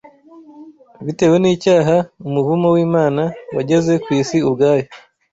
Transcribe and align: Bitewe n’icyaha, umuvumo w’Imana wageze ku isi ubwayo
Bitewe 1.05 1.35
n’icyaha, 1.39 1.95
umuvumo 2.27 2.67
w’Imana 2.75 3.23
wageze 3.55 3.93
ku 4.03 4.09
isi 4.19 4.37
ubwayo 4.47 4.85